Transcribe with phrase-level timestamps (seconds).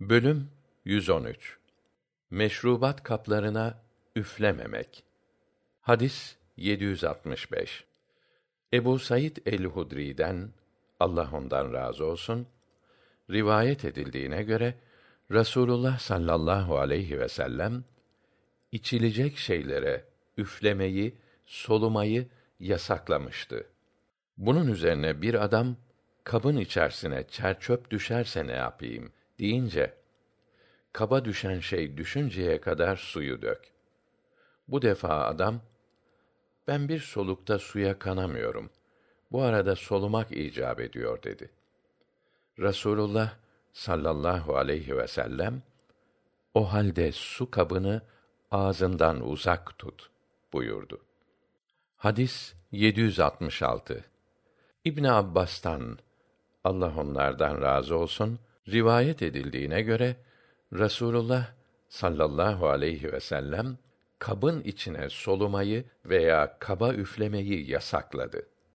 [0.00, 0.50] Bölüm
[0.84, 1.58] 113
[2.30, 3.78] Meşrubat kaplarına
[4.16, 5.04] üflememek.
[5.80, 7.84] Hadis 765.
[8.72, 10.50] Ebu Said el-Hudri'den
[11.00, 12.46] Allah ondan razı olsun
[13.30, 14.74] rivayet edildiğine göre
[15.32, 17.84] Rasulullah sallallahu aleyhi ve sellem
[18.72, 20.04] içilecek şeylere
[20.36, 21.14] üflemeyi,
[21.46, 22.26] solumayı
[22.60, 23.66] yasaklamıştı.
[24.36, 25.76] Bunun üzerine bir adam
[26.24, 29.94] kabın içerisine çerçöp düşerse ne yapayım deyince
[30.92, 33.72] kaba düşen şey düşünceye kadar suyu dök.
[34.68, 35.60] Bu defa adam
[36.68, 38.70] ben bir solukta suya kanamıyorum.
[39.32, 41.50] Bu arada solumak icap ediyor dedi.
[42.58, 43.34] Rasulullah
[43.72, 45.62] sallallahu aleyhi ve sellem
[46.54, 48.02] o halde su kabını
[48.50, 50.10] ağzından uzak tut
[50.52, 51.00] buyurdu.
[51.96, 54.04] Hadis 766.
[54.84, 55.98] İbn Abbas'tan
[56.64, 58.38] Allah onlardan razı olsun
[58.72, 60.16] rivayet edildiğine göre
[60.72, 61.46] Rasulullah
[61.88, 63.78] sallallahu aleyhi ve sellem
[64.18, 68.46] kabın içine solumayı veya kaba üflemeyi yasakladı.